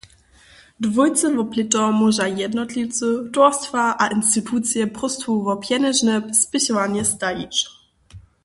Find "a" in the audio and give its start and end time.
4.03-4.05